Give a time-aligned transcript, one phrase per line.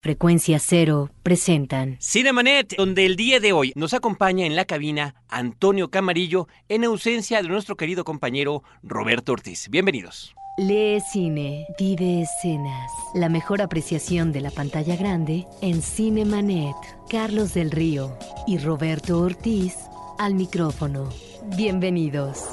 [0.00, 5.90] Frecuencia Cero presentan Cinemanet, donde el día de hoy nos acompaña en la cabina Antonio
[5.90, 9.68] Camarillo en ausencia de nuestro querido compañero Roberto Ortiz.
[9.68, 10.36] Bienvenidos.
[10.56, 12.92] Lee Cine, vive escenas.
[13.12, 16.76] La mejor apreciación de la pantalla grande en Cinemanet.
[17.10, 19.74] Carlos del Río y Roberto Ortiz
[20.20, 21.08] al micrófono.
[21.56, 22.44] Bienvenidos.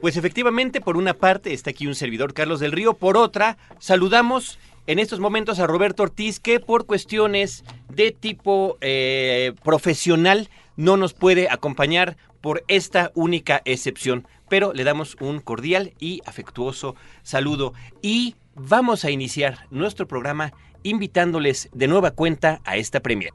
[0.00, 4.58] Pues efectivamente, por una parte está aquí un servidor Carlos del Río, por otra saludamos
[4.86, 11.14] en estos momentos a Roberto Ortiz, que por cuestiones de tipo eh, profesional no nos
[11.14, 14.26] puede acompañar por esta única excepción.
[14.48, 17.72] Pero le damos un cordial y afectuoso saludo.
[18.02, 23.32] Y vamos a iniciar nuestro programa invitándoles de nueva cuenta a esta premier.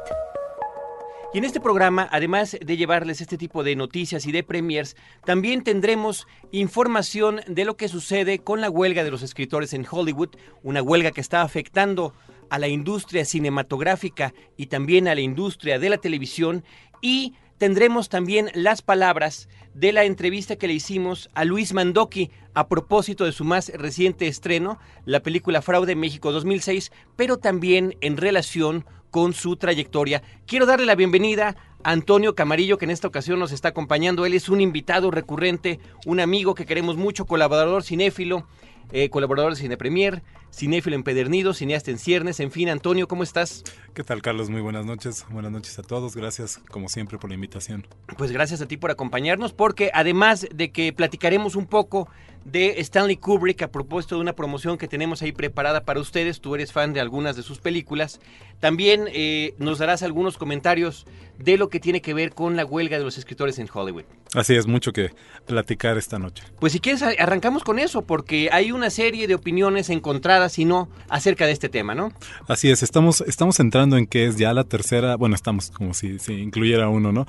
[1.33, 5.62] Y en este programa, además de llevarles este tipo de noticias y de premiers, también
[5.62, 10.30] tendremos información de lo que sucede con la huelga de los escritores en Hollywood,
[10.64, 12.14] una huelga que está afectando
[12.50, 16.64] a la industria cinematográfica y también a la industria de la televisión
[17.00, 22.69] y tendremos también las palabras de la entrevista que le hicimos a Luis Mandoki a
[22.69, 28.86] propósito de su más reciente estreno, la película Fraude México 2006, pero también en relación
[29.11, 30.22] con su trayectoria.
[30.47, 34.25] Quiero darle la bienvenida a Antonio Camarillo, que en esta ocasión nos está acompañando.
[34.25, 38.47] Él es un invitado recurrente, un amigo que queremos mucho, colaborador cinéfilo,
[38.91, 40.22] eh, colaborador de Cine Premier,
[40.53, 42.41] cinéfilo empedernido, cineasta en ciernes.
[42.41, 43.65] En fin, Antonio, ¿cómo estás?
[43.94, 44.50] ¿Qué tal, Carlos?
[44.50, 45.25] Muy buenas noches.
[45.31, 46.16] Buenas noches a todos.
[46.16, 47.87] Gracias, como siempre, por la invitación.
[48.16, 52.09] Pues gracias a ti por acompañarnos, porque además de que platicaremos un poco
[52.44, 56.55] de Stanley Kubrick a propósito de una promoción que tenemos ahí preparada para ustedes, tú
[56.55, 58.21] eres fan de algunas de sus películas,
[58.61, 61.06] también eh, nos darás algunos comentarios
[61.38, 64.05] de lo que tiene que ver con la huelga de los escritores en Hollywood.
[64.34, 65.11] Así es, mucho que
[65.47, 66.44] platicar esta noche.
[66.59, 70.88] Pues si quieres, arrancamos con eso, porque hay una serie de opiniones encontradas y no
[71.08, 72.12] acerca de este tema, ¿no?
[72.48, 76.18] Así es, estamos, estamos entrando en que es ya la tercera, bueno, estamos como si
[76.18, 77.26] se incluyera uno, ¿no?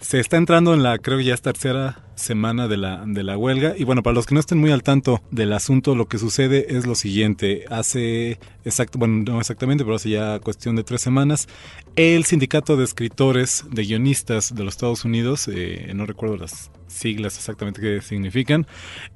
[0.00, 3.36] Se está entrando en la, creo que ya es tercera semana de la, de la
[3.36, 3.74] huelga.
[3.76, 6.76] Y bueno, para los que no estén muy al tanto del asunto, lo que sucede
[6.76, 7.64] es lo siguiente.
[7.70, 11.48] Hace, exacto, bueno, no exactamente, pero hace ya cuestión de tres semanas,
[11.96, 17.36] el sindicato de escritores, de guionistas de los Estados Unidos, eh, no recuerdo las siglas
[17.36, 18.66] exactamente qué significan,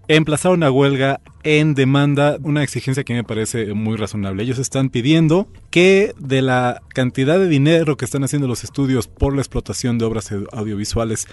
[0.06, 4.42] emplazaron a huelga en demanda una exigencia que me parece muy razonable.
[4.42, 9.34] Ellos están pidiendo que de la cantidad de dinero que están haciendo los estudios por
[9.34, 11.26] la explotación de obras audiovisuales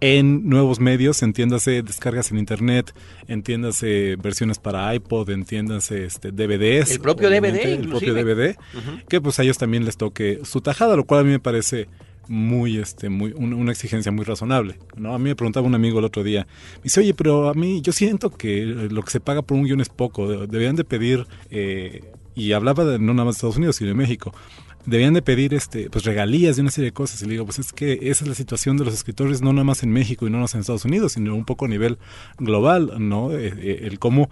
[0.00, 2.94] en nuevos medios, entiéndase descargas en internet,
[3.26, 6.92] entiéndase versiones para iPod, entiéndase este DVDs.
[6.92, 8.56] El propio DVD, El propio DVD,
[9.08, 11.88] que pues a ellos también les toque su tajada, lo cual a mí me parece
[12.28, 16.04] muy este muy una exigencia muy razonable no a mí me preguntaba un amigo el
[16.04, 19.40] otro día me dice oye pero a mí yo siento que lo que se paga
[19.40, 23.36] por un guion es poco deberían de pedir eh, y hablaba de no nada más
[23.36, 24.34] de Estados Unidos sino de México
[24.86, 27.22] debían de pedir este pues regalías de una serie de cosas.
[27.22, 29.64] Y le digo pues es que esa es la situación de los escritores no nada
[29.64, 31.98] más en México y no nada más en Estados Unidos sino un poco a nivel
[32.38, 34.30] global no eh, eh, el cómo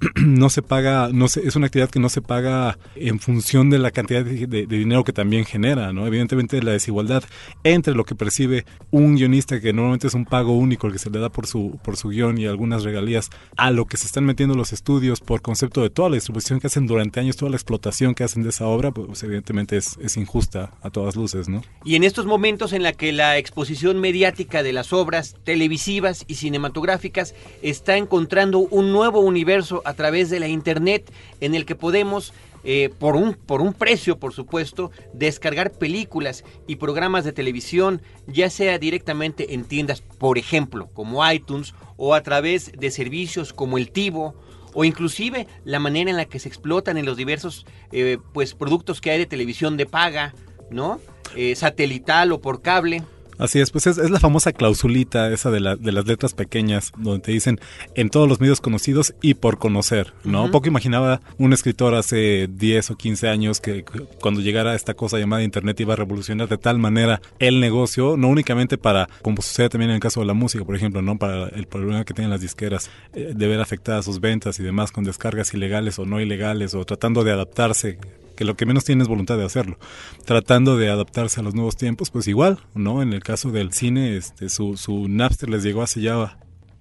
[0.24, 3.78] no se paga, no se, es una actividad que no se paga en función de
[3.78, 6.06] la cantidad de, dinero que también genera, ¿no?
[6.06, 7.24] Evidentemente la desigualdad
[7.64, 11.10] entre lo que percibe un guionista, que normalmente es un pago único el que se
[11.10, 14.24] le da por su, por su guion y algunas regalías, a lo que se están
[14.24, 17.56] metiendo los estudios por concepto de toda la distribución que hacen durante años, toda la
[17.56, 21.62] explotación que hacen de esa obra, pues evidentemente es, es injusta a todas luces, ¿no?
[21.84, 26.34] Y en estos momentos en la que la exposición mediática de las obras televisivas y
[26.34, 32.32] cinematográficas está encontrando un nuevo universo a través de la internet en el que podemos
[32.64, 38.50] eh, por, un, por un precio, por supuesto, descargar películas y programas de televisión, ya
[38.50, 43.90] sea directamente en tiendas, por ejemplo, como iTunes, o a través de servicios como el
[43.90, 44.34] Tivo,
[44.74, 49.00] o inclusive la manera en la que se explotan en los diversos eh, pues, productos
[49.00, 50.34] que hay de televisión de paga,
[50.70, 51.00] ¿no?
[51.36, 53.02] Eh, satelital o por cable.
[53.38, 57.32] Así es, pues es, la famosa clausulita esa de, de las letras pequeñas, donde te
[57.32, 57.60] dicen
[57.94, 60.50] en todos los medios conocidos y por conocer, ¿no?
[60.50, 63.84] Poco imaginaba un escritor hace 10 o 15 años que
[64.20, 68.28] cuando llegara esta cosa llamada Internet iba a revolucionar de tal manera el negocio, no
[68.28, 71.16] únicamente para, como sucede también en el caso de la música, por ejemplo, ¿no?
[71.16, 74.90] Para el problema que tienen las disqueras eh, de ver afectadas sus ventas y demás
[74.90, 77.98] con descargas ilegales o no ilegales o tratando de adaptarse
[78.38, 79.80] que lo que menos tiene es voluntad de hacerlo,
[80.24, 83.02] tratando de adaptarse a los nuevos tiempos, pues igual, ¿no?
[83.02, 86.38] En el caso del cine, este, su, su Napster les llegó hace ya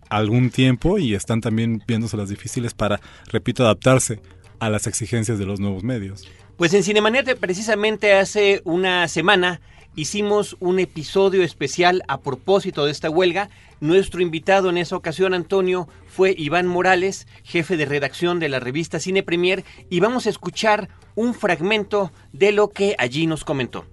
[0.07, 3.01] algún tiempo y están también viéndose las difíciles para,
[3.31, 4.21] repito, adaptarse
[4.59, 6.29] a las exigencias de los nuevos medios.
[6.57, 9.59] Pues en Cinemanet precisamente hace una semana
[9.97, 13.49] hicimos un episodio especial a propósito de esta huelga.
[13.81, 18.99] Nuestro invitado en esa ocasión, Antonio, fue Iván Morales, jefe de redacción de la revista
[18.99, 23.85] Cine Premier, y vamos a escuchar un fragmento de lo que allí nos comentó.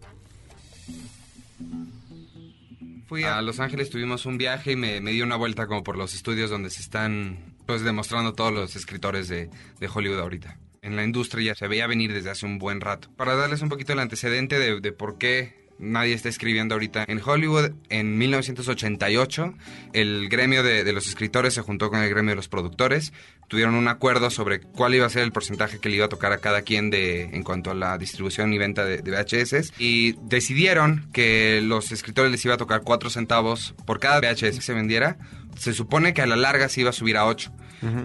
[3.06, 6.14] Fui a Los Ángeles, tuvimos un viaje y me, dio una vuelta como por los
[6.14, 9.48] estudios donde se están pues demostrando todos los escritores de,
[9.92, 10.58] Hollywood ahorita.
[10.82, 13.08] En la industria ya se veía venir desde hace un buen rato.
[13.16, 17.04] Para darles un poquito el antecedente de, de por qué nadie está escribiendo ahorita.
[17.08, 19.54] En Hollywood, en 1988,
[19.92, 23.12] el gremio de, los escritores se juntó con el gremio de los productores,
[23.48, 26.32] tuvieron un acuerdo sobre cuál iba a ser el porcentaje que le iba a tocar
[26.32, 30.12] a cada quien de, en cuanto a la distribución y venta de, de VHS, y
[30.22, 34.74] decidieron que los escritores les iba a tocar 4 centavos por cada VHS que se
[34.74, 35.18] vendiera.
[35.58, 37.52] Se supone que a la larga se iba a subir a 8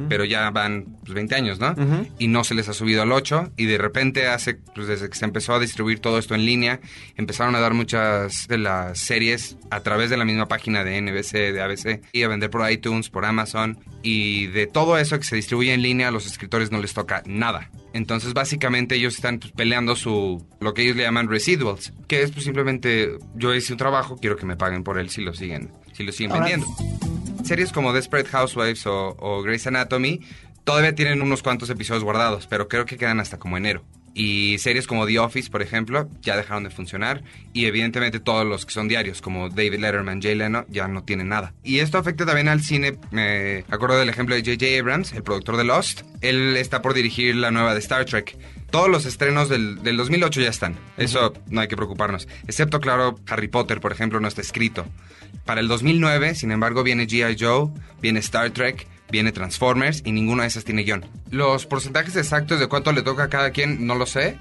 [0.07, 1.75] pero ya van pues, 20 años, ¿no?
[2.17, 5.15] Y no se les ha subido al 8 y de repente hace, pues desde que
[5.15, 6.79] se empezó a distribuir todo esto en línea,
[7.15, 11.53] empezaron a dar muchas de las series a través de la misma página de NBC,
[11.53, 15.35] de ABC, y a vender por iTunes, por Amazon, y de todo eso que se
[15.35, 17.69] distribuye en línea a los escritores no les toca nada.
[17.93, 22.31] Entonces básicamente ellos están pues, peleando su lo que ellos le llaman residuals, que es
[22.31, 25.71] pues, simplemente yo hice un trabajo, quiero que me paguen por él si lo siguen,
[25.93, 26.67] si lo siguen vendiendo
[27.49, 30.21] series como Desperate Housewives o, Grey's Anatomy
[30.65, 33.83] todavía tienen unos cuantos episodios guardados, pero creo que quedan hasta como enero.
[34.13, 37.23] Y series como The Office, por ejemplo, ya dejaron de funcionar.
[37.53, 41.29] Y evidentemente todos los que son diarios, como David Letterman, Jay Leno, ya no tienen
[41.29, 41.53] nada.
[41.63, 42.97] Y esto afecta también al cine.
[43.11, 44.79] Me acuerdo del ejemplo de J.J.
[44.79, 46.01] Abrams, el productor de Lost.
[46.21, 48.37] Él está por dirigir la nueva de Star Trek.
[48.71, 50.75] Todos los estrenos del, del 2008 ya están.
[50.97, 52.27] Eso no hay que preocuparnos.
[52.47, 54.85] Excepto, claro, Harry Potter, por ejemplo, no está escrito.
[55.45, 57.35] Para el 2009, sin embargo, viene G.I.
[57.39, 57.69] Joe,
[58.01, 61.05] viene Star Trek, viene Transformers y ninguna de esas tiene guion.
[61.31, 64.37] Los porcentajes exactos de cuánto le toca a cada quien no lo sé,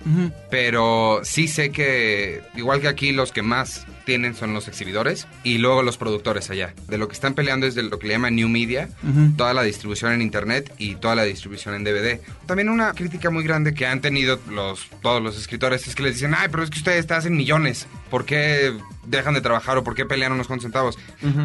[0.51, 5.59] pero sí sé que, igual que aquí, los que más tienen son los exhibidores y
[5.59, 6.73] luego los productores allá.
[6.89, 8.89] De lo que están peleando es de lo que le llaman New Media,
[9.37, 12.21] toda la distribución en Internet y toda la distribución en DVD.
[12.47, 16.15] También una crítica muy grande que han tenido los, todos los escritores es que les
[16.15, 18.73] dicen, ay, pero es que ustedes hacen millones, ¿por qué
[19.05, 20.99] dejan de trabajar o por qué pelean unos cuantos centavos?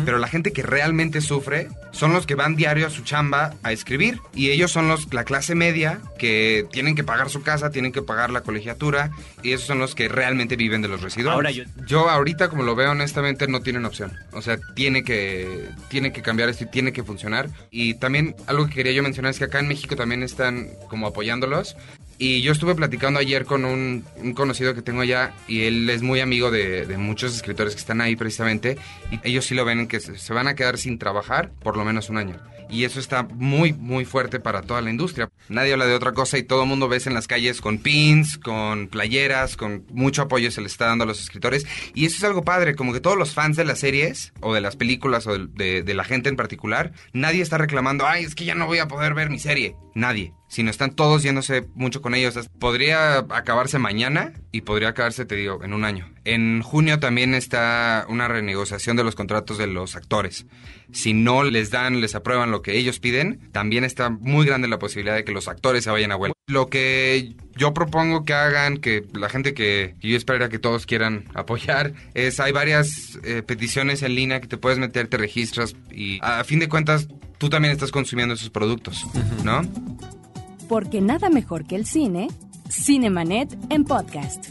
[0.06, 3.71] Pero la gente que realmente sufre son los que van diario a su chamba a
[3.71, 7.92] escribir y ellos son los, la clase media que tienen que pagar su casa, tienen
[7.92, 9.12] que pagar la colegiatura
[9.44, 11.36] y esos son los que realmente viven de los residuos.
[11.36, 11.63] Ahora yo...
[11.86, 14.18] yo ahorita como lo veo honestamente, no tienen opción.
[14.31, 17.50] O sea, tiene que, tiene que cambiar esto y tiene que funcionar.
[17.69, 21.06] Y también algo que quería yo mencionar es que acá en México también están como
[21.06, 21.75] apoyándolos.
[22.25, 26.22] Y yo estuve platicando ayer con un, conocido que tengo allá y él es muy
[26.22, 28.78] amigo de, muchos escritores que están ahí precisamente
[29.12, 32.10] y ellos sí lo ven que se van a quedar sin trabajar por lo menos
[32.10, 32.40] un año
[32.70, 35.30] y eso está muy, muy fuerte para toda la industria.
[35.50, 38.38] Nadie habla de otra cosa y todo el mundo ves en las calles con pins,
[38.38, 42.24] con playeras, con mucho apoyo se le está dando a los escritores y eso es
[42.24, 45.38] algo padre, como que todos los fans de las series o de las películas o
[45.38, 48.80] de, de la gente en particular, nadie está reclamando, ay, es que ya no voy
[48.80, 49.76] a poder ver mi serie.
[49.94, 52.48] Nadie sino están todos yéndose mucho con ellos.
[52.60, 56.12] Podría acabarse mañana y podría acabarse, te digo, en un año.
[56.26, 60.45] En junio también está una renegociación de los contratos de los actores.
[60.92, 64.78] Si no les dan, les aprueban lo que ellos piden, también está muy grande la
[64.78, 66.36] posibilidad de que los actores se vayan a huelga.
[66.45, 71.26] Lo que yo propongo que hagan, que la gente que yo esperaría que todos quieran
[71.33, 76.19] apoyar, es hay varias eh, peticiones en línea que te puedes meter, te registras y
[76.22, 77.07] a fin de cuentas
[77.40, 79.04] tú también estás consumiendo esos productos,
[79.44, 79.64] ¿no?
[80.73, 82.30] Porque nada mejor que el cine,
[82.68, 84.47] Cinemanet en podcast.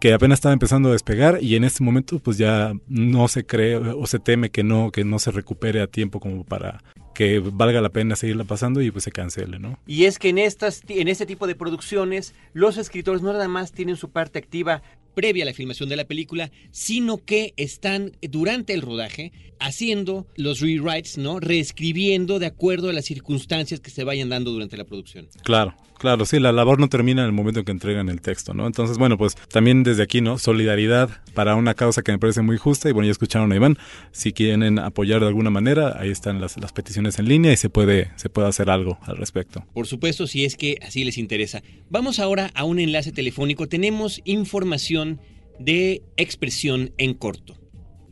[0.00, 3.76] que apenas estaba empezando a despegar y en este momento pues ya no se cree
[3.76, 6.82] o se teme que no, que no se recupere a tiempo como para
[7.18, 9.76] que valga la pena seguirla pasando y pues se cancele, ¿no?
[9.88, 13.72] Y es que en estas en este tipo de producciones los escritores no nada más
[13.72, 14.82] tienen su parte activa
[15.14, 20.60] previa a la filmación de la película, sino que están durante el rodaje haciendo los
[20.60, 21.40] rewrites, ¿no?
[21.40, 25.26] Reescribiendo de acuerdo a las circunstancias que se vayan dando durante la producción.
[25.42, 25.74] Claro.
[25.98, 28.68] Claro, sí, la labor no termina en el momento en que entregan el texto, ¿no?
[28.68, 30.38] Entonces, bueno, pues también desde aquí, ¿no?
[30.38, 33.76] Solidaridad para una causa que me parece muy justa y bueno, ya escucharon a Iván,
[34.12, 37.70] si quieren apoyar de alguna manera, ahí están las, las peticiones en línea y se
[37.70, 39.64] puede, se puede hacer algo al respecto.
[39.72, 41.62] Por supuesto, si es que así les interesa.
[41.90, 43.68] Vamos ahora a un enlace telefónico.
[43.68, 45.20] Tenemos información
[45.58, 47.56] de expresión en corto.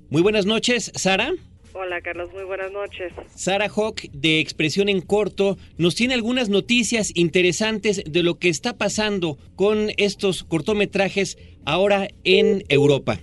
[0.08, 1.32] Muy buenas noches, Sara.
[1.78, 3.12] Hola Carlos, muy buenas noches.
[3.34, 8.78] Sara Hawk de Expresión en Corto nos tiene algunas noticias interesantes de lo que está
[8.78, 11.36] pasando con estos cortometrajes
[11.66, 13.18] ahora en Europa.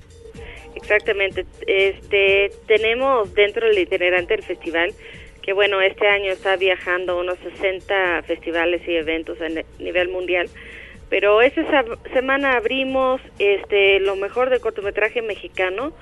[0.75, 1.45] Exactamente.
[1.65, 4.93] Este tenemos dentro del itinerante del festival
[5.43, 9.49] que bueno, este año está viajando unos 60 festivales y eventos a
[9.81, 10.49] nivel mundial.
[11.09, 15.93] Pero esta semana abrimos este lo mejor del cortometraje mexicano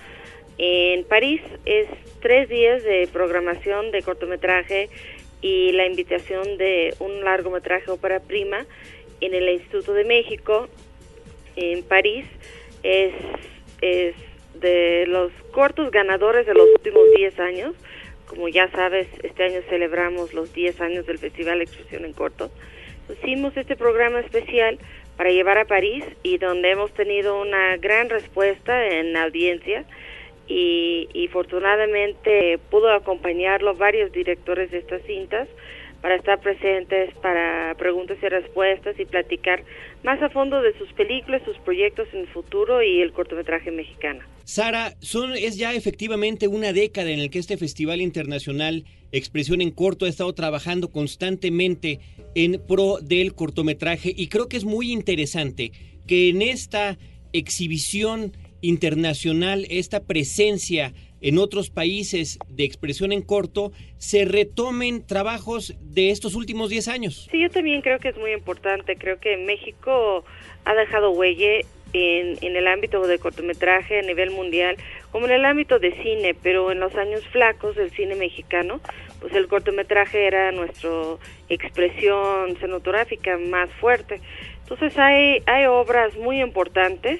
[0.57, 1.87] en París es
[2.21, 4.89] tres días de programación de cortometraje
[5.41, 8.65] y la invitación de un largometraje ópera prima
[9.21, 10.67] en el Instituto de México
[11.55, 12.25] en París
[12.83, 13.13] es,
[13.81, 14.15] es
[14.53, 17.75] de los cortos ganadores de los últimos 10 años.
[18.31, 22.49] Como ya sabes, este año celebramos los 10 años del Festival Expresión en Corto.
[23.09, 24.79] Hicimos este programa especial
[25.17, 29.83] para llevar a París y donde hemos tenido una gran respuesta en audiencia
[30.47, 35.49] y, y afortunadamente pudo acompañarlo varios directores de estas cintas
[36.01, 39.61] para estar presentes para preguntas y respuestas y platicar
[40.03, 44.21] más a fondo de sus películas, sus proyectos en el futuro y el cortometraje mexicano.
[44.43, 49.71] Sara, son, es ya efectivamente una década en el que este Festival Internacional Expresión en
[49.71, 51.99] Corto ha estado trabajando constantemente
[52.35, 55.71] en pro del cortometraje y creo que es muy interesante
[56.07, 56.97] que en esta
[57.33, 58.31] exhibición
[58.61, 66.35] internacional, esta presencia en otros países de expresión en corto, se retomen trabajos de estos
[66.35, 67.27] últimos 10 años.
[67.31, 68.95] Sí, yo también creo que es muy importante.
[68.95, 70.25] Creo que México
[70.65, 71.61] ha dejado huella
[71.93, 74.77] en, en el ámbito de cortometraje a nivel mundial,
[75.11, 78.79] como en el ámbito de cine, pero en los años flacos del cine mexicano,
[79.19, 80.89] pues el cortometraje era nuestra
[81.49, 84.21] expresión cinematográfica más fuerte.
[84.63, 87.19] Entonces hay, hay obras muy importantes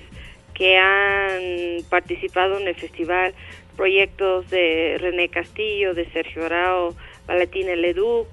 [0.54, 3.34] que han participado en el festival,
[3.82, 6.94] proyectos de René Castillo, de Sergio Arao,
[7.26, 8.28] Valentina Leduc,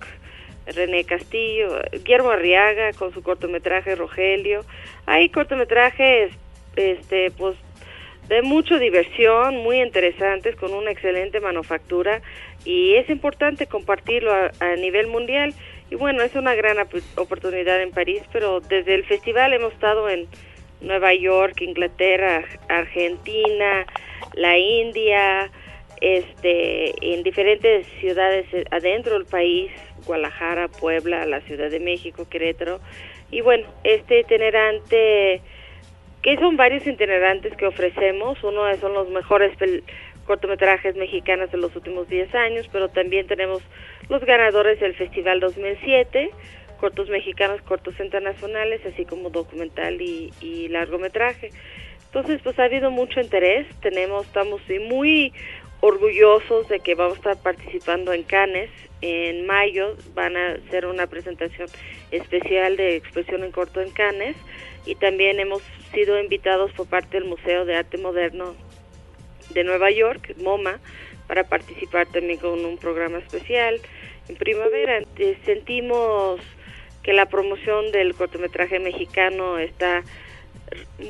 [0.67, 4.67] René Castillo, Guillermo Arriaga con su cortometraje Rogelio.
[5.07, 6.33] Hay cortometrajes
[6.77, 7.57] este pues
[8.29, 12.21] de mucha diversión, muy interesantes, con una excelente manufactura
[12.67, 15.55] y es importante compartirlo a, a nivel mundial.
[15.91, 16.77] Y bueno, es una gran
[17.17, 20.29] oportunidad en París, pero desde el festival hemos estado en
[20.81, 23.87] Nueva York, Inglaterra, Argentina,
[24.35, 25.51] la India,
[26.01, 29.71] este, en diferentes ciudades adentro del país,
[30.07, 32.81] Guadalajara, Puebla, la Ciudad de México, Querétaro.
[33.31, 35.43] Y bueno, este itinerante,
[36.23, 39.53] que son varios itinerantes que ofrecemos, uno son los mejores
[40.27, 43.63] cortometrajes mexicanos de los últimos 10 años, pero también tenemos
[44.09, 46.31] los ganadores del Festival 2007,
[46.79, 51.51] cortos mexicanos, cortos internacionales, así como documental y, largometraje.
[52.07, 55.33] Entonces, pues ha habido mucho interés, tenemos, estamos muy
[55.81, 58.71] orgullosos de que vamos a estar participando en Cannes
[59.01, 61.69] en mayo, van a hacer una presentación
[62.11, 64.37] especial de expresión en corto en Cannes
[64.87, 68.57] y también hemos sido invitados por parte del Museo de Arte Moderno
[69.51, 70.81] de Nueva York, MoMA,
[71.29, 73.81] para participar también con un programa especial.
[74.29, 75.03] En primavera
[75.45, 76.41] sentimos
[77.09, 80.05] que la promoción del cortometraje mexicano está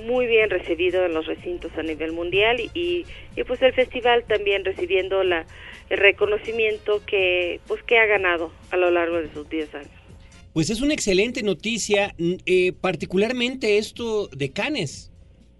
[0.06, 4.64] muy bien recibido en los recintos a nivel mundial y, y pues el festival también
[4.64, 5.44] recibiendo la,
[5.90, 9.90] el reconocimiento que pues que ha ganado a lo largo de sus 10 años.
[10.52, 12.14] Pues es una excelente noticia,
[12.46, 15.10] eh, particularmente esto de Canes.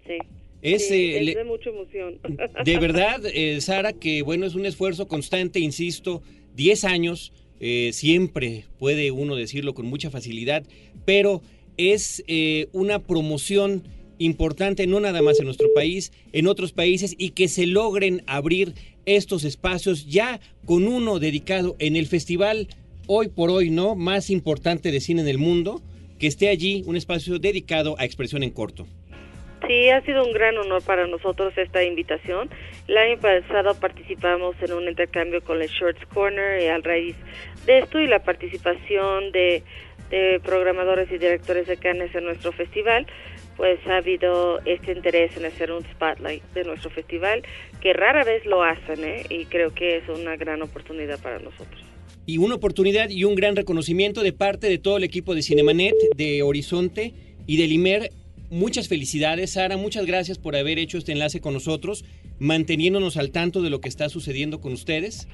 [0.07, 0.19] Sí.
[0.61, 2.17] Es, eh, de mucha emoción.
[2.63, 6.21] De verdad, eh, Sara, que bueno, es un esfuerzo constante, insisto,
[6.55, 7.33] 10 años,
[7.91, 10.63] siempre puede uno decirlo con mucha facilidad,
[11.05, 11.41] pero
[11.77, 12.23] es
[12.71, 13.83] una promoción
[14.17, 18.73] importante, no nada más en nuestro país, en otros países, y que se logren abrir
[19.05, 22.67] estos espacios ya con uno dedicado en el festival
[23.07, 23.95] hoy por hoy, ¿no?
[23.95, 25.81] Más importante de cine en el mundo,
[26.19, 28.85] que esté allí un espacio dedicado a expresión en corto.
[29.67, 32.49] Sí, ha sido un gran honor para nosotros esta invitación.
[32.87, 37.15] El año pasado participamos en un intercambio con el Shorts Corner y al raíz
[37.65, 39.63] de esto y la participación de,
[40.43, 43.05] programadores y directores de Cannes en nuestro festival,
[43.57, 47.43] pues ha habido este interés en hacer un spotlight de nuestro festival,
[47.79, 49.25] que rara vez lo hacen, ¿eh?
[49.29, 51.83] y creo que es una gran oportunidad para nosotros
[52.29, 55.95] y una oportunidad y un gran reconocimiento de parte de todo el equipo de Cinemanet,
[56.15, 57.15] de Horizonte
[57.47, 58.11] y de Limer.
[58.51, 59.77] Muchas felicidades, Sara.
[59.77, 62.05] Muchas gracias por haber hecho este enlace con nosotros,
[62.37, 65.27] manteniéndonos al tanto de lo que está sucediendo con ustedes.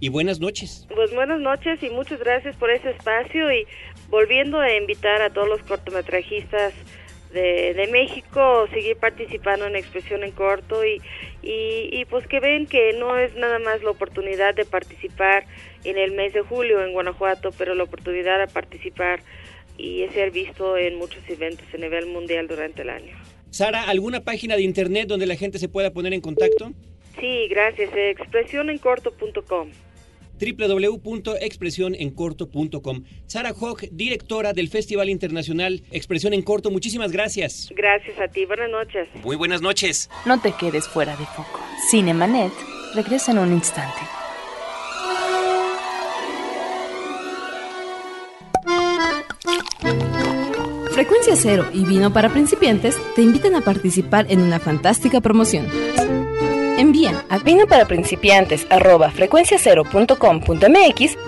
[0.00, 0.86] Y buenas noches.
[0.94, 3.66] Pues buenas noches y muchas gracias por ese espacio y
[4.08, 6.72] volviendo a invitar a todos los cortometrajistas
[7.32, 11.00] de, de México seguir participando en expresión en corto y,
[11.42, 15.46] y, pues que ven que no es nada más la oportunidad de participar
[15.84, 19.20] en el mes de julio en Guanajuato, pero la oportunidad de participar
[19.76, 23.16] y ser visto en muchos eventos a nivel mundial durante el año.
[23.50, 26.72] Sara, ¿alguna página de internet donde la gente se pueda poner en contacto?
[27.20, 29.68] Sí, gracias, expresionencorto.com
[30.38, 33.04] www.expresionencorto.com.
[33.26, 37.70] Sara Hoch, directora del Festival Internacional Expresión en Corto, muchísimas gracias.
[37.74, 39.08] Gracias a ti, buenas noches.
[39.24, 40.10] Muy buenas noches.
[40.26, 41.60] No te quedes fuera de foco.
[41.90, 42.52] Cinemanet
[42.94, 43.98] regresa en un instante.
[50.92, 55.68] Frecuencia Cero y Vino para Principiantes te invitan a participar en una fantástica promoción.
[56.78, 58.64] Envía a vino para principiantes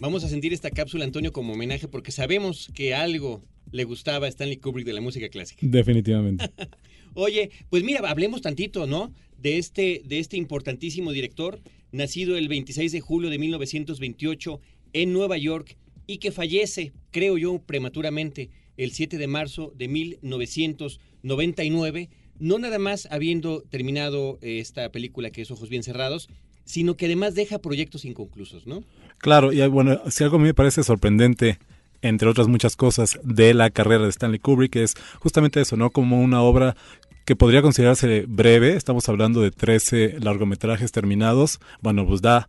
[0.00, 4.30] Vamos a sentir esta cápsula, Antonio, como homenaje porque sabemos que algo le gustaba a
[4.30, 5.60] Stanley Kubrick de la música clásica.
[5.60, 6.48] Definitivamente.
[7.14, 9.12] Oye, pues mira, hablemos tantito, ¿no?
[9.36, 11.60] De este, de este importantísimo director,
[11.92, 14.58] nacido el 26 de julio de 1928
[14.94, 22.08] en Nueva York y que fallece, creo yo, prematuramente el 7 de marzo de 1999,
[22.38, 26.30] no nada más habiendo terminado eh, esta película que es Ojos Bien Cerrados,
[26.64, 28.84] sino que además deja proyectos inconclusos, ¿no?
[29.20, 31.58] Claro, y bueno, si algo a mí me parece sorprendente
[32.02, 35.90] entre otras muchas cosas, de la carrera de Stanley Kubrick, es justamente eso, ¿no?
[35.90, 36.76] Como una obra
[37.24, 42.48] que podría considerarse breve, estamos hablando de 13 largometrajes terminados, bueno, pues da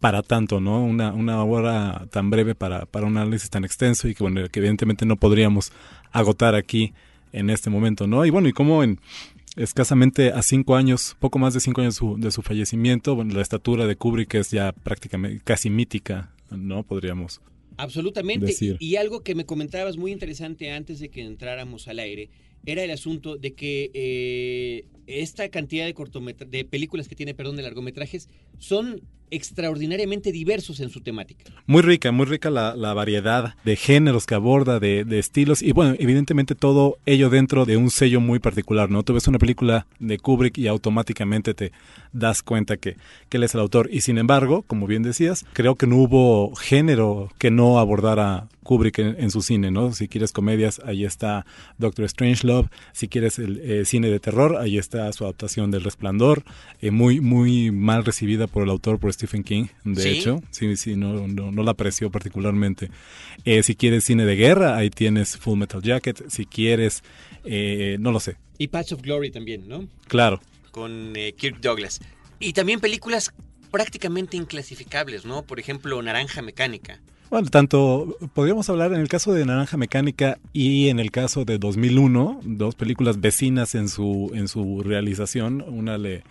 [0.00, 0.82] para tanto, ¿no?
[0.82, 4.60] Una, una obra tan breve para, para un análisis tan extenso y que, bueno, que
[4.60, 5.72] evidentemente no podríamos
[6.12, 6.92] agotar aquí
[7.32, 8.24] en este momento, ¿no?
[8.24, 9.00] Y bueno, y como en
[9.56, 13.34] escasamente a cinco años, poco más de cinco años de su, de su fallecimiento, bueno,
[13.34, 16.82] la estatura de Kubrick es ya prácticamente casi mítica, ¿no?
[16.82, 17.40] Podríamos
[17.76, 18.54] Absolutamente.
[18.78, 22.28] Y algo que me comentabas muy interesante antes de que entráramos al aire
[22.66, 25.94] era el asunto de que eh, esta cantidad de
[26.46, 31.44] de películas que tiene, perdón, de largometrajes son extraordinariamente diversos en su temática.
[31.66, 36.54] Muy rica, muy rica la, variedad de géneros que aborda, de, estilos y bueno, evidentemente
[36.54, 39.02] todo ello dentro de un sello muy particular, ¿no?
[39.02, 41.72] Tú ves una película de Kubrick y automáticamente te
[42.12, 42.96] das cuenta que,
[43.28, 46.54] que él es el autor y sin embargo, como bien decías, creo que no hubo
[46.56, 49.92] género que no abordara Kubrick en, su cine, ¿no?
[49.92, 51.44] Si quieres comedias, ahí está
[51.78, 56.44] Doctor Strangelove, si quieres el eh, cine de terror, ahí está su adaptación del Resplandor,
[56.80, 60.94] eh, muy muy mal recibida por el autor por Stephen King, de hecho, sí, sí,
[60.94, 62.90] no, no, la apreció particularmente.
[63.44, 66.30] Eh, si quieres cine de guerra, ahí tienes Full Metal Jacket.
[66.30, 67.02] Si quieres,
[67.42, 68.36] eh, no lo sé.
[68.56, 69.88] Y Patch of Glory también, ¿no?
[70.06, 70.40] Claro.
[70.70, 72.00] Con Kirk Douglas.
[72.38, 73.32] Y también películas
[73.72, 75.42] prácticamente inclasificables, ¿no?
[75.42, 77.00] Por ejemplo, Naranja Mecánica.
[77.30, 81.58] Bueno, tanto podríamos hablar en el caso de Naranja Mecánica y en el caso de
[81.58, 85.64] 2001, dos películas vecinas en su en su realización.
[85.68, 86.24] Una le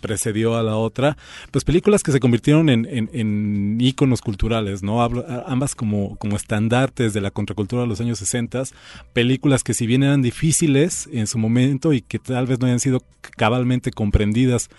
[0.00, 1.18] precedió a la otra,
[1.50, 5.02] pues películas que se convirtieron en, en, íconos culturales, ¿no?
[5.02, 8.64] ambas como, como estandartes de la contracultura de los años 60,
[9.12, 12.80] películas que si bien eran difíciles en su momento y que tal vez no hayan
[12.80, 13.02] sido
[13.36, 14.70] cabalmente comprendidas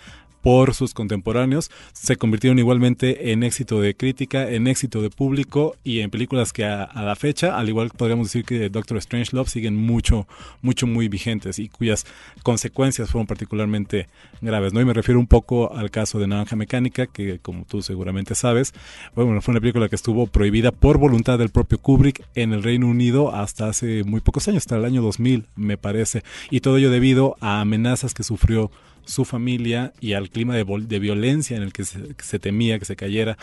[0.42, 6.00] por sus contemporáneos, se convirtieron igualmente en éxito de crítica, en éxito de público y
[6.00, 9.48] en películas que a, la fecha, al igual que podríamos decir que Doctor Strange Love,
[9.48, 10.26] siguen mucho,
[10.62, 12.06] mucho muy vigentes y cuyas
[12.42, 14.08] consecuencias fueron particularmente
[14.40, 14.72] graves.
[14.72, 14.80] ¿no?
[14.80, 18.72] Y me refiero un poco al caso de Naranja Mecánica, que como tú seguramente sabes,
[19.14, 22.86] bueno, fue una película que estuvo prohibida por voluntad del propio Kubrick en el Reino
[22.86, 26.90] Unido hasta hace muy pocos años, hasta el año 2000 me parece, y todo ello
[26.90, 28.70] debido a amenazas que sufrió
[29.08, 33.38] su familia y al clima de, violencia en el que se, temía que se cayera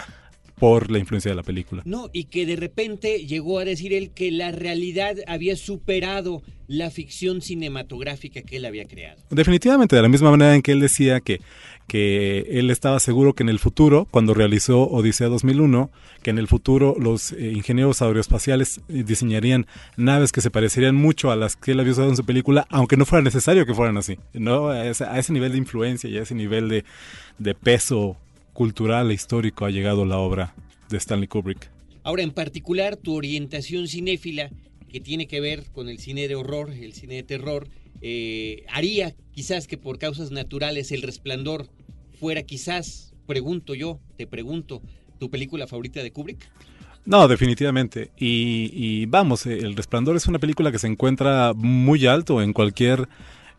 [0.58, 1.82] por la influencia de la película.
[1.86, 6.90] No, y que de repente llegó a decir él que la realidad había superado la
[6.90, 9.22] ficción cinematográfica que él había creado.
[9.30, 11.42] Definitivamente, de la misma manera en que él decía que
[11.88, 15.92] que él estaba seguro que en el futuro, cuando realizó Odisea 2001,
[16.24, 21.32] que en el futuro los eh, ingenieros aeroespaciales eh, diseñarían naves que se parecerían mucho
[21.32, 23.98] a las que él había usado en su película, aunque no fuera necesario que fueran
[23.98, 24.18] así.
[24.34, 24.70] ¿no?
[24.70, 26.86] A, ese, nivel de influencia y a ese nivel de,
[27.38, 28.18] de peso
[28.56, 30.56] cultural e histórico ha llegado la obra
[30.90, 31.70] de Stanley Kubrick.
[32.04, 34.50] Ahora, en particular, tu orientación cinéfila,
[34.90, 37.68] que tiene que ver con el cine de horror, el cine de terror,
[38.02, 41.68] eh, haría quizás que por causas naturales El Resplandor
[42.18, 44.82] fuera quizás, pregunto yo, te pregunto,
[45.20, 46.50] tu película favorita de Kubrick?
[47.06, 48.12] No, definitivamente.
[48.18, 53.10] Y, vamos, eh, El Resplandor es una película que se encuentra muy alto en cualquier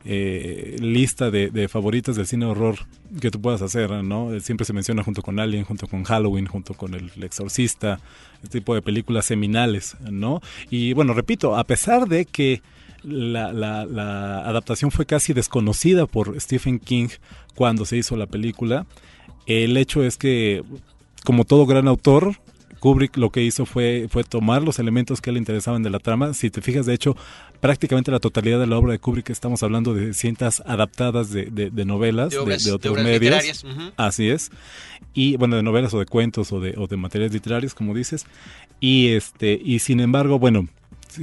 [0.08, 2.76] eh, lista de, favoritas del cine horror
[3.20, 4.38] que tú puedas hacer, ¿no?
[4.38, 7.98] Siempre se menciona junto con Alien, junto con Halloween, junto con El Exorcista,
[8.42, 10.40] este tipo de películas seminales, ¿no?
[10.70, 12.62] Y bueno, repito, a pesar de que
[13.02, 13.80] la,
[14.46, 17.08] adaptación fue casi desconocida por Stephen King
[17.56, 18.86] cuando se hizo la película.
[19.46, 20.62] El hecho es que,
[21.24, 22.36] como todo gran autor,
[22.80, 26.34] Kubrick lo que hizo fue, fue tomar los elementos que le interesaban de la trama.
[26.34, 27.16] Si te fijas, de hecho,
[27.60, 31.84] prácticamente la totalidad de la obra de Kubrick, estamos hablando de cientas adaptadas de, de,
[31.84, 32.38] novelas, de,
[32.72, 33.64] otros medios.
[33.96, 34.50] Así es.
[35.14, 38.26] Y bueno, de novelas o de cuentos o de, o de materiales literarios, como dices.
[38.80, 40.68] Y, este, y sin embargo, bueno,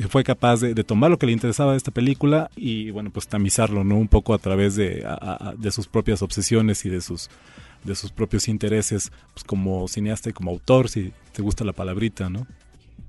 [0.09, 3.83] fue capaz de, tomar lo que le interesaba de esta película y bueno pues tamizarlo
[3.83, 5.05] no un poco a través de,
[5.57, 7.29] de sus propias obsesiones y de sus
[7.83, 12.29] de sus propios intereses pues como cineasta y como autor si te gusta la palabrita
[12.29, 12.47] no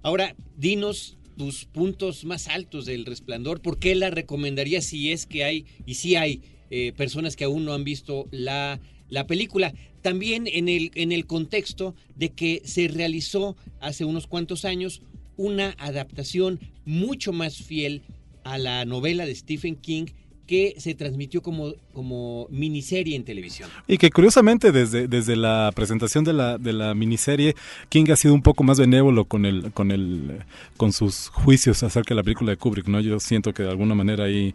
[0.03, 3.61] ahora dinos tus puntos más altos del resplandor.
[3.61, 7.65] Por qué la recomendaría si es que hay y si hay eh, personas que aún
[7.65, 12.89] no han visto la la película también en el en el contexto de que se
[12.89, 15.03] realizó hace unos cuantos años
[15.37, 18.03] una adaptación mucho más fiel
[18.45, 20.07] a la novela de Stephen King
[20.47, 23.69] que se transmitió como, como miniserie en televisión.
[23.87, 27.55] Y que curiosamente desde, desde la presentación de la, de la miniserie,
[27.89, 30.43] King ha sido un poco más benévolo con el, con el,
[30.77, 33.01] con sus juicios acerca de la película de Kubrick, ¿no?
[33.01, 34.55] Yo siento que de alguna manera ahí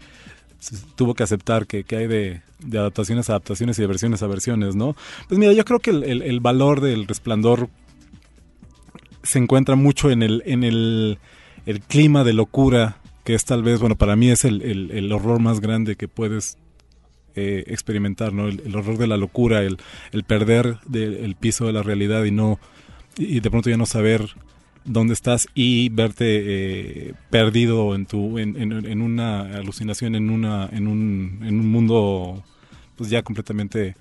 [0.96, 4.76] tuvo que aceptar que, que hay de, adaptaciones a adaptaciones y de versiones a versiones,
[4.76, 4.96] ¿no?
[5.28, 7.70] Pues mira, yo creo que el, el valor del resplandor
[9.24, 11.20] se encuentra mucho en el, en el
[11.66, 15.40] el clima de locura que es tal vez, bueno, para mí es el, el, horror
[15.40, 16.58] más grande que puedes
[17.36, 18.48] eh, experimentar, ¿no?
[18.48, 19.78] El, horror de la locura, el,
[20.12, 22.60] el perder el piso de la realidad y no
[23.18, 24.30] y de pronto ya no saber
[24.86, 26.26] dónde estás y verte
[27.10, 32.44] eh, perdido en tu en, en, una alucinación en una en un, en un mundo
[32.96, 33.96] pues ya completamente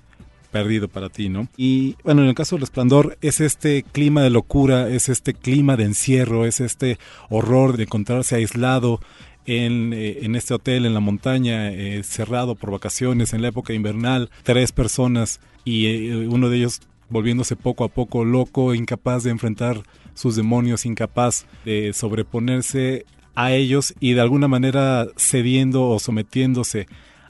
[0.51, 1.47] perdido para ti, ¿no?
[1.57, 5.77] Y bueno, en el caso del resplandor es este clima de locura, es este clima
[5.77, 6.97] de encierro, es este
[7.29, 8.99] horror de encontrarse aislado
[9.45, 13.73] en, eh, en este hotel en la montaña, eh, cerrado por vacaciones en la época
[13.73, 19.31] invernal, tres personas y eh, uno de ellos volviéndose poco a poco loco, incapaz de
[19.31, 19.81] enfrentar
[20.13, 26.87] sus demonios, incapaz de sobreponerse a ellos y de alguna manera cediendo o sometiéndose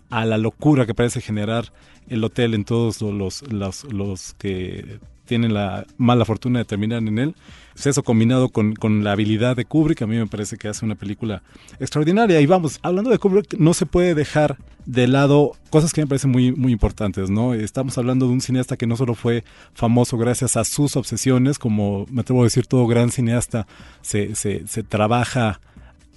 [0.10, 1.72] a la locura que parece generar
[2.08, 7.20] el hotel en todos los, los, los que tienen la mala fortuna de terminar en
[7.20, 7.36] él.
[7.74, 10.84] Pues eso combinado con, con, la habilidad de Kubrick, a mí me parece que hace
[10.84, 11.44] una película
[11.80, 12.42] extraordinaria.
[12.42, 16.32] Y vamos, hablando de Kubrick, no se puede dejar de lado cosas que me parecen
[16.32, 17.54] muy, muy importantes, ¿no?
[17.54, 19.44] Estamos hablando de un cineasta que no solo fue
[19.76, 23.68] famoso gracias a sus obsesiones, como me atrevo a decir, todo gran cineasta
[24.02, 25.62] se, se, se trabaja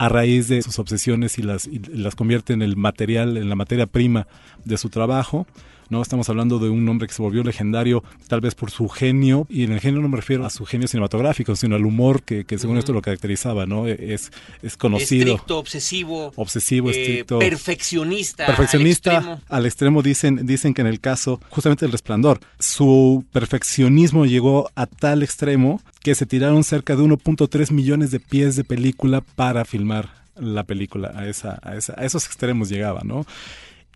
[0.02, 3.54] a raíz de sus obsesiones y las, y las convierte en el material, en la
[3.54, 4.26] materia prima
[4.64, 5.46] de su trabajo,
[5.92, 6.02] ¿no?
[6.02, 9.62] Estamos hablando de un hombre que se volvió legendario tal vez por su genio, y
[9.62, 12.78] en el genio no me refiero a su genio cinematográfico, sino al humor que, según
[12.78, 13.86] esto lo caracterizaba, ¿no?
[13.86, 15.26] Es, es conocido.
[15.26, 16.32] Estricto, obsesivo.
[16.34, 17.38] Obsesivo, eh, estricto.
[17.38, 18.46] Perfeccionista.
[18.46, 20.02] Perfeccionista al extremo.
[20.02, 25.80] dicen, dicen que en el caso justamente del resplandor, su perfeccionismo llegó a tal extremo
[26.00, 31.12] que se tiraron cerca de 1.3 millones de pies de película para filmar la película.
[31.14, 33.26] A, esa, a, esa, a esos extremos llegaba, ¿no?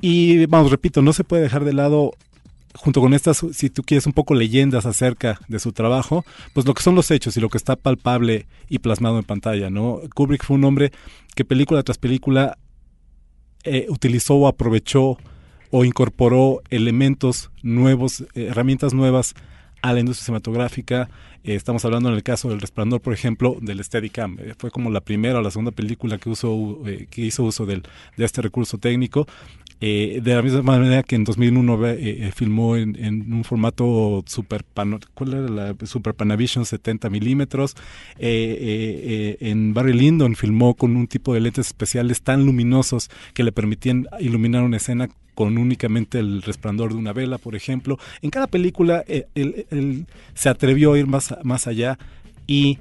[0.01, 2.13] Y vamos, repito, no se puede dejar de lado
[2.75, 6.75] junto con estas, si tú quieres, un poco leyendas acerca de su trabajo, pues lo
[6.75, 10.01] que son los hechos y lo que está palpable y plasmado en pantalla, ¿no?
[10.15, 10.93] Kubrick fue un hombre
[11.35, 12.59] que película tras película
[13.65, 15.17] eh, utilizó o aprovechó
[15.71, 19.35] o incorporó elementos nuevos, herramientas nuevas
[19.83, 21.09] a la industria cinematográfica.
[21.45, 24.39] Eh, estamos hablando en el caso del Resplandor, por ejemplo, del Steadicam.
[24.41, 27.83] Eh, fue como la primera o la segunda película que, usó, que hizo uso del,
[28.17, 29.27] de este recurso técnico.
[29.79, 34.65] Eh, de la misma manera que en 2001 eh, eh, filmó en, un formato super,
[35.13, 37.77] ¿cuál era la Super Panavision 70 milímetros.
[38.19, 44.07] en Barry Lyndon filmó con un tipo de lentes especiales tan luminosos que le permitían
[44.19, 47.99] iluminar una escena con únicamente el resplandor de una vela, por ejemplo.
[48.23, 51.99] En cada película él, se atrevió a ir más, más allá
[52.47, 52.79] y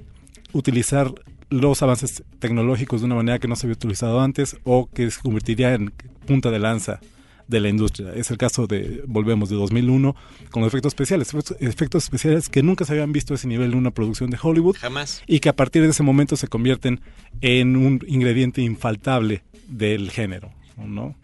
[0.53, 1.13] utilizar
[1.49, 5.21] los avances tecnológicos de una manera que no se había utilizado antes o que se
[5.21, 5.91] convertiría en
[6.25, 7.01] punta de lanza
[7.49, 8.13] de la industria.
[8.15, 10.15] Es el caso de, volvemos, de 2001
[10.49, 11.33] con los efectos especiales.
[11.59, 14.77] Efectos especiales que nunca se habían visto a ese nivel en una producción de Hollywood.
[14.79, 15.23] Jamás.
[15.27, 17.01] Y que a partir de ese momento se convierten
[17.41, 21.15] en un ingrediente infaltable del género, ¿no?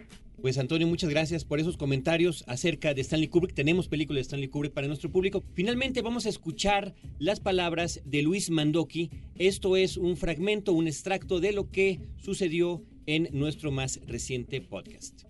[0.41, 3.54] Pues Antonio, muchas gracias por esos comentarios acerca de Stanley Kubrick.
[3.54, 5.43] Tenemos películas de Stanley Kubrick para nuestro público.
[5.54, 9.12] Finalmente vamos a escuchar las palabras de Luis Mandoki.
[9.36, 15.25] Esto es un fragmento, un extracto de lo que sucedió en nuestro más reciente podcast.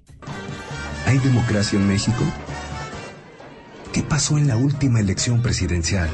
[1.06, 2.24] ¿Hay democracia en México?
[3.92, 6.10] ¿Qué pasó en la última elección presidencial?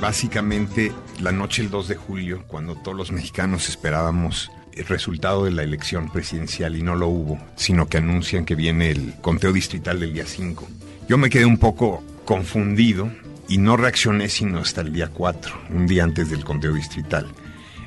[0.00, 4.52] Básicamente, la noche del 2 de julio, cuando todos los mexicanos esperábamos
[4.88, 9.14] resultado de la elección presidencial y no lo hubo, sino que anuncian que viene el
[9.20, 10.68] conteo distrital del día 5.
[11.08, 13.10] Yo me quedé un poco confundido
[13.48, 17.26] y no reaccioné sino hasta el día 4, un día antes del conteo distrital,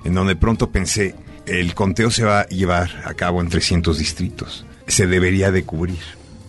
[0.03, 1.15] en donde pronto pensé,
[1.45, 6.01] el conteo se va a llevar a cabo en 300 distritos, se debería de cubrir,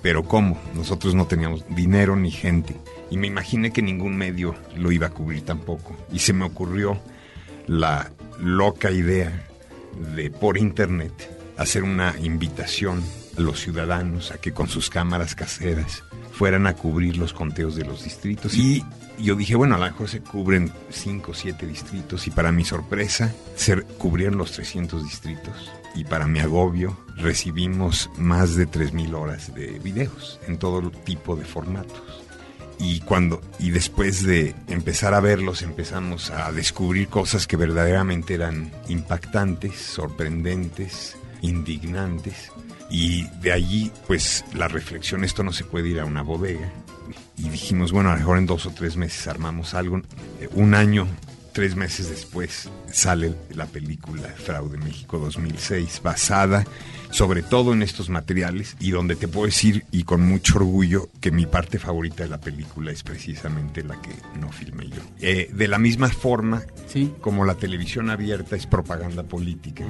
[0.03, 0.61] pero ¿cómo?
[0.75, 2.77] Nosotros no teníamos dinero ni gente
[3.11, 7.01] y me imaginé que ningún medio lo iba a cubrir tampoco y se me ocurrió
[7.67, 9.47] la loca idea
[10.15, 11.13] de por internet
[11.57, 13.03] hacer una invitación
[13.37, 16.03] a los ciudadanos a que con sus cámaras caseras
[16.33, 18.55] fueran a cubrir los conteos de los distritos.
[18.55, 18.85] Y
[19.19, 22.65] yo dije, bueno, a lo mejor se cubren 5 o 7 distritos y para mi
[22.65, 25.71] sorpresa se cubrieron los 300 distritos.
[25.95, 31.45] Y para mi agobio recibimos más de 3.000 horas de videos en todo tipo de
[31.45, 32.24] formatos
[32.79, 38.73] y cuando y después de empezar a verlos empezamos a descubrir cosas que verdaderamente eran
[38.89, 42.51] impactantes, sorprendentes, indignantes
[42.91, 46.73] y de allí pues la reflexión esto no se puede ir a una bodega
[47.37, 50.01] y dijimos bueno a lo mejor en dos o tres meses armamos algo
[50.53, 51.07] un año
[51.55, 56.65] tres meses después sale la película Fraude México 2006, basada
[57.15, 61.31] sobre todo en estos materiales y donde te puedo decir y con mucho orgullo que
[61.31, 65.01] mi parte favorita de la película es precisamente la que no filmé yo.
[65.21, 66.65] Eh, de la misma forma
[67.21, 69.85] como la televisión abierta es propaganda política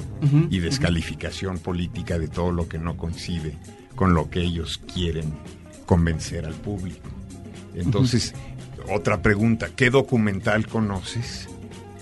[0.50, 3.56] y descalificación política de todo lo que no coincide
[3.94, 5.32] con lo que ellos quieren
[5.87, 7.08] convencer al público.
[7.74, 8.34] Entonces,
[8.92, 11.48] otra pregunta, ¿qué documental conoces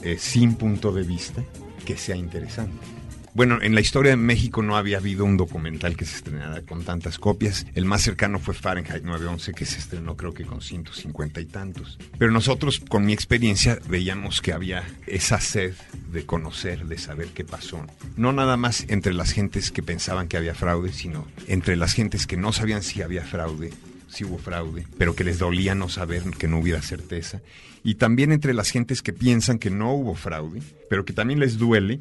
[0.02, 1.44] eh, sin punto de vista
[1.84, 3.01] que sea interesante?
[3.34, 6.84] Bueno, en la historia de México no había habido un documental que se estrenara con
[6.84, 7.64] tantas copias.
[7.74, 11.98] El más cercano fue Fahrenheit 911, que se estrenó creo que con 150 y tantos.
[12.18, 15.72] Pero nosotros, con mi experiencia, veíamos que había esa sed
[16.12, 17.86] de conocer, de saber qué pasó.
[18.18, 22.26] No nada más entre las gentes que pensaban que había fraude, sino entre las gentes
[22.26, 23.70] que no sabían si había fraude
[24.12, 27.40] si hubo fraude, pero que les dolía no saber que no hubiera certeza.
[27.82, 31.58] Y también entre las gentes que piensan que no hubo fraude, pero que también les
[31.58, 32.00] duele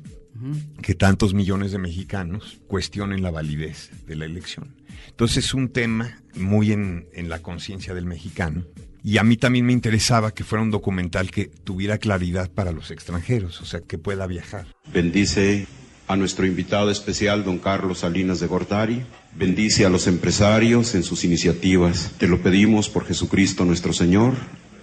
[0.81, 4.75] que tantos millones de mexicanos cuestionen la validez de la elección.
[5.09, 8.63] Entonces es un tema muy en, en la conciencia del mexicano.
[9.03, 12.91] Y a mí también me interesaba que fuera un documental que tuviera claridad para los
[12.91, 14.67] extranjeros, o sea, que pueda viajar.
[14.93, 15.65] Bendice
[16.07, 19.03] a nuestro invitado especial, don Carlos Salinas de Gortari.
[19.33, 22.11] Bendice a los empresarios en sus iniciativas.
[22.17, 24.33] Te lo pedimos por Jesucristo nuestro Señor.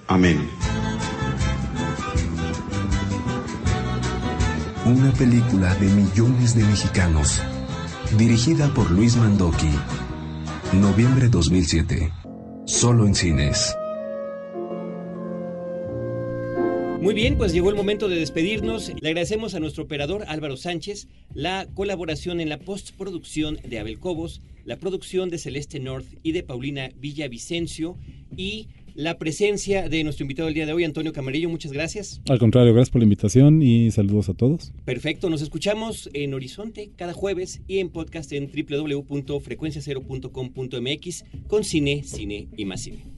[0.06, 0.48] Amén.
[4.87, 7.42] Una película de millones de mexicanos.
[8.16, 9.70] Dirigida por Luis Mandoki.
[10.72, 12.11] Noviembre 2007.
[12.64, 13.76] Solo en cines.
[17.00, 18.92] Muy bien, pues llegó el momento de despedirnos.
[19.00, 24.42] Le agradecemos a nuestro operador Álvaro Sánchez la colaboración en la postproducción de Abel Cobos,
[24.64, 27.96] la producción de Celeste North y de Paulina Villavicencio
[28.37, 31.48] y la presencia de nuestro invitado del día de hoy, Antonio Camarillo.
[31.48, 32.20] Muchas gracias.
[32.28, 34.72] Al contrario, gracias por la invitación y saludos a todos.
[34.84, 42.48] Perfecto, nos escuchamos en Horizonte cada jueves y en podcast en www.frecuenciacero.com.mx con cine, cine
[42.56, 43.17] y más cine.